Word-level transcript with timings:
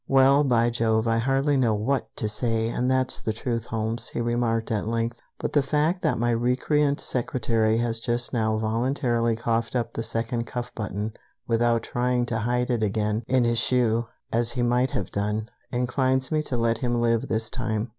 "Well, 0.07 0.43
by 0.43 0.71
Jove, 0.71 1.07
I 1.07 1.19
hardly 1.19 1.57
know 1.57 1.75
what 1.75 2.07
to 2.15 2.27
say, 2.27 2.69
and 2.69 2.89
that's 2.89 3.19
the 3.21 3.33
truth, 3.33 3.65
Holmes," 3.67 4.09
he 4.09 4.19
remarked 4.19 4.71
at 4.71 4.87
length; 4.87 5.19
"but 5.37 5.53
the 5.53 5.61
fact 5.61 6.01
that 6.01 6.17
my 6.17 6.31
recreant 6.31 6.99
secretary 6.99 7.77
has 7.77 7.99
just 7.99 8.33
now 8.33 8.57
voluntarily 8.57 9.35
coughed 9.35 9.75
up 9.75 9.93
the 9.93 10.01
second 10.01 10.45
cuff 10.47 10.71
button 10.73 11.13
without 11.47 11.83
trying 11.83 12.25
to 12.25 12.39
hide 12.39 12.71
it 12.71 12.81
again 12.81 13.21
in 13.27 13.43
his 13.43 13.59
shoe, 13.59 14.07
as 14.33 14.49
he 14.53 14.63
might 14.63 14.89
have 14.89 15.11
done, 15.11 15.47
inclines 15.71 16.31
me 16.31 16.41
to 16.41 16.57
let 16.57 16.79
him 16.79 16.99
live 16.99 17.27
this 17.27 17.51
time. 17.51 17.89